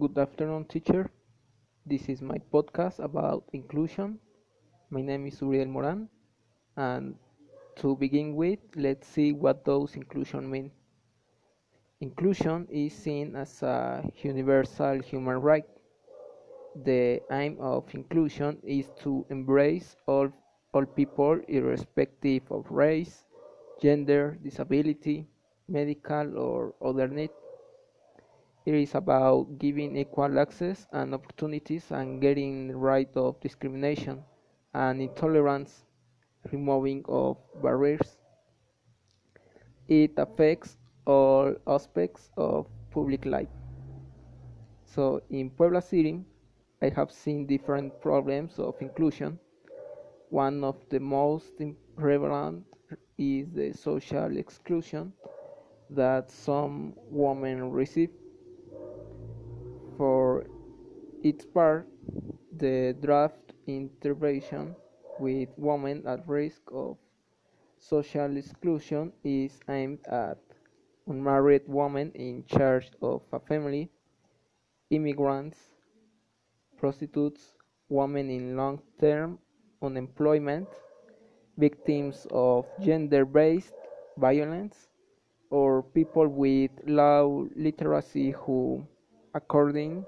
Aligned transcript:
Good 0.00 0.18
afternoon, 0.18 0.64
teacher. 0.64 1.12
This 1.86 2.08
is 2.08 2.22
my 2.22 2.38
podcast 2.52 2.98
about 2.98 3.44
inclusion. 3.52 4.18
My 4.90 5.02
name 5.02 5.26
is 5.26 5.40
Uriel 5.42 5.66
Moran, 5.68 6.08
and 6.76 7.16
to 7.76 7.96
begin 7.96 8.34
with, 8.36 8.60
let's 8.76 9.08
see 9.08 9.32
what 9.32 9.64
does 9.64 9.96
inclusion 9.96 10.50
mean. 10.50 10.72
Inclusion 12.00 12.66
is 12.68 12.92
seen 12.94 13.36
as 13.36 13.62
a 13.62 14.04
universal 14.22 14.98
human 15.00 15.40
right. 15.40 15.64
The 16.84 17.22
aim 17.30 17.58
of 17.60 17.94
inclusion 17.94 18.58
is 18.64 18.90
to 19.04 19.24
embrace 19.30 19.96
all, 20.06 20.32
all 20.74 20.84
people 20.84 21.40
irrespective 21.46 22.50
of 22.50 22.68
race, 22.72 23.24
gender, 23.80 24.36
disability, 24.42 25.28
medical, 25.68 26.36
or 26.36 26.74
other 26.82 27.06
needs. 27.06 27.49
It 28.64 28.74
is 28.74 28.94
about 28.94 29.58
giving 29.58 29.96
equal 29.96 30.38
access 30.38 30.86
and 30.92 31.14
opportunities 31.14 31.90
and 31.90 32.20
getting 32.20 32.76
rid 32.76 33.08
of 33.16 33.40
discrimination 33.40 34.22
and 34.74 35.02
intolerance, 35.02 35.84
removing 36.52 37.04
of 37.08 37.36
barriers. 37.62 38.18
It 39.88 40.12
affects 40.16 40.76
all 41.06 41.54
aspects 41.66 42.30
of 42.36 42.66
public 42.90 43.24
life. 43.26 43.48
So 44.84 45.22
in 45.30 45.50
Puebla 45.50 45.82
City, 45.82 46.24
I 46.82 46.88
have 46.90 47.10
seen 47.12 47.46
different 47.46 48.00
problems 48.00 48.58
of 48.58 48.74
inclusion. 48.80 49.38
One 50.30 50.64
of 50.64 50.76
the 50.90 51.00
most 51.00 51.60
prevalent 51.96 52.64
is 53.18 53.48
the 53.52 53.72
social 53.72 54.36
exclusion 54.36 55.12
that 55.90 56.30
some 56.30 56.94
women 57.10 57.70
receive 57.70 58.10
for 60.00 60.46
its 61.22 61.44
part, 61.44 61.86
the 62.56 62.96
draft 63.02 63.52
intervention 63.66 64.74
with 65.18 65.50
women 65.58 66.02
at 66.06 66.26
risk 66.26 66.62
of 66.72 66.96
social 67.76 68.34
exclusion 68.38 69.12
is 69.22 69.60
aimed 69.68 69.98
at 70.06 70.38
unmarried 71.06 71.60
women 71.66 72.10
in 72.14 72.42
charge 72.46 72.88
of 73.02 73.20
a 73.34 73.40
family, 73.40 73.90
immigrants, 74.88 75.58
prostitutes, 76.78 77.52
women 77.90 78.30
in 78.30 78.56
long 78.56 78.80
term 78.98 79.38
unemployment, 79.82 80.66
victims 81.58 82.26
of 82.30 82.64
gender 82.80 83.26
based 83.26 83.74
violence, 84.16 84.88
or 85.50 85.82
people 85.82 86.26
with 86.26 86.70
low 86.86 87.46
literacy 87.54 88.30
who 88.30 88.82
according 89.34 90.06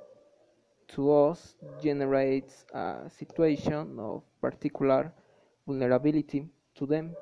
to 0.88 1.12
us, 1.12 1.56
generates 1.80 2.64
a 2.72 3.08
situation 3.10 3.98
of 3.98 4.22
particular 4.40 5.12
vulnerability 5.66 6.48
to 6.74 6.86
them, 6.86 7.16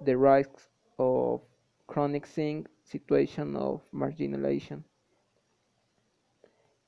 the 0.00 0.16
risk 0.16 0.50
of 0.98 1.40
chronicing 1.86 2.66
situation 2.84 3.56
of 3.56 3.80
marginalization. 3.92 4.82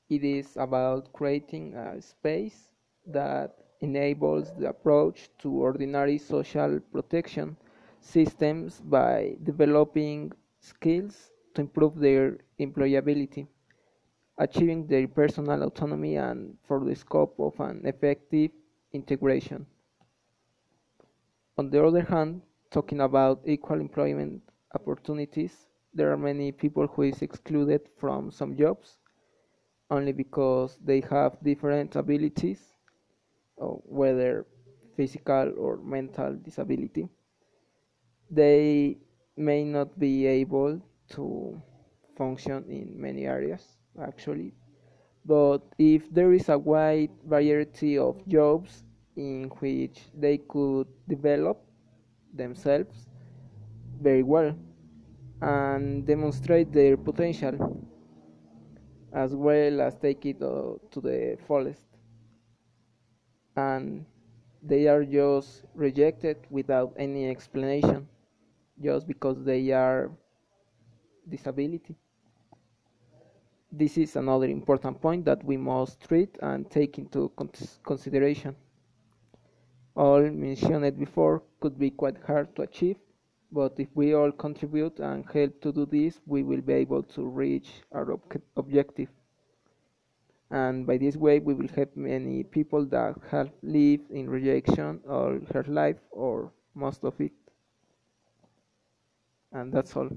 It 0.09 0.23
is 0.23 0.57
about 0.57 1.13
creating 1.13 1.73
a 1.75 2.01
space 2.01 2.71
that 3.07 3.55
enables 3.81 4.51
the 4.53 4.69
approach 4.69 5.29
to 5.39 5.51
ordinary 5.51 6.17
social 6.17 6.79
protection 6.91 7.57
systems 7.99 8.81
by 8.81 9.37
developing 9.43 10.31
skills 10.59 11.31
to 11.53 11.61
improve 11.61 11.95
their 11.99 12.37
employability 12.59 13.47
achieving 14.37 14.87
their 14.87 15.07
personal 15.07 15.63
autonomy 15.63 16.15
and 16.17 16.57
for 16.67 16.83
the 16.83 16.95
scope 16.95 17.35
of 17.39 17.59
an 17.59 17.81
effective 17.85 18.51
integration. 18.93 19.65
On 21.57 21.69
the 21.69 21.83
other 21.85 22.01
hand, 22.03 22.41
talking 22.71 23.01
about 23.01 23.41
equal 23.45 23.79
employment 23.79 24.41
opportunities, 24.73 25.67
there 25.93 26.11
are 26.11 26.17
many 26.17 26.51
people 26.51 26.87
who 26.87 27.03
is 27.03 27.21
excluded 27.21 27.81
from 27.97 28.31
some 28.31 28.55
jobs 28.57 28.99
only 29.89 30.11
because 30.11 30.77
they 30.83 31.01
have 31.01 31.37
different 31.43 31.95
abilities, 31.95 32.61
uh, 33.61 33.67
whether 33.67 34.45
physical 34.95 35.53
or 35.57 35.77
mental 35.77 36.35
disability. 36.35 37.07
They 38.29 38.97
may 39.37 39.63
not 39.63 39.97
be 39.99 40.25
able 40.27 40.81
to 41.09 41.61
function 42.17 42.65
in 42.69 42.99
many 42.99 43.25
areas 43.25 43.77
actually. 44.01 44.53
But 45.25 45.59
if 45.77 46.09
there 46.13 46.33
is 46.33 46.49
a 46.49 46.57
wide 46.57 47.11
variety 47.25 47.97
of 47.97 48.25
jobs 48.27 48.83
in 49.15 49.49
which 49.59 50.01
they 50.15 50.37
could 50.39 50.87
develop 51.07 51.61
themselves 52.33 53.07
very 54.01 54.23
well 54.23 54.55
and 55.41 56.05
demonstrate 56.05 56.71
their 56.73 56.97
potential 56.97 57.85
as 59.13 59.33
well 59.35 59.81
as 59.81 59.95
take 59.97 60.25
it 60.25 60.41
uh, 60.41 60.73
to 60.91 61.01
the 61.01 61.37
fullest 61.47 61.81
and 63.55 64.05
they 64.61 64.87
are 64.87 65.03
just 65.03 65.63
rejected 65.73 66.37
without 66.49 66.93
any 66.97 67.29
explanation 67.29 68.07
just 68.81 69.07
because 69.07 69.43
they 69.43 69.71
are 69.71 70.11
disability 71.29 71.95
this 73.77 73.97
is 73.97 74.15
another 74.15 74.47
important 74.47 75.01
point 75.01 75.25
that 75.25 75.43
we 75.43 75.57
must 75.57 76.01
treat 76.01 76.37
and 76.41 76.69
take 76.69 76.97
into 76.97 77.31
consideration. 77.83 78.55
All 79.95 80.21
mentioned 80.21 80.97
before 80.97 81.43
could 81.59 81.77
be 81.77 81.89
quite 81.89 82.17
hard 82.25 82.55
to 82.55 82.63
achieve, 82.63 82.97
but 83.51 83.73
if 83.77 83.87
we 83.93 84.13
all 84.13 84.31
contribute 84.31 84.99
and 84.99 85.25
help 85.31 85.61
to 85.61 85.71
do 85.71 85.85
this, 85.85 86.19
we 86.25 86.43
will 86.43 86.61
be 86.61 86.73
able 86.73 87.03
to 87.03 87.25
reach 87.25 87.69
our 87.91 88.13
ob 88.13 88.21
objective. 88.57 89.09
And 90.51 90.85
by 90.85 90.97
this 90.97 91.15
way, 91.15 91.39
we 91.39 91.53
will 91.53 91.67
help 91.75 91.95
many 91.95 92.43
people 92.43 92.85
that 92.85 93.15
have 93.31 93.49
lived 93.63 94.11
in 94.11 94.29
rejection 94.29 95.01
all 95.09 95.39
her 95.53 95.63
life 95.67 95.97
or 96.11 96.51
most 96.75 97.03
of 97.03 97.19
it. 97.19 97.33
And 99.51 99.73
that's 99.73 99.95
all. 99.95 100.09